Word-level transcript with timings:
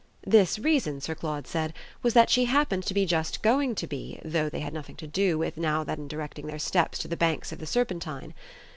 This 0.25 0.57
reason, 0.57 0.99
Sir 0.99 1.13
Claude 1.13 1.45
said, 1.45 1.75
was 2.01 2.15
that 2.15 2.31
she 2.31 2.45
happened 2.45 2.81
to 2.87 2.93
be 2.95 3.05
just 3.05 3.43
going 3.43 3.75
to 3.75 3.85
be, 3.85 4.19
though 4.25 4.49
they 4.49 4.61
had 4.61 4.73
nothing 4.73 4.95
to 4.95 5.05
do 5.05 5.37
with 5.37 5.53
that 5.53 5.59
in 5.59 5.61
now 5.61 5.83
directing 6.07 6.47
their 6.47 6.57
steps 6.57 6.97
to 6.97 7.07
the 7.07 7.15
banks 7.15 7.51
of 7.51 7.59
the 7.59 7.67
Serpentine. 7.67 8.33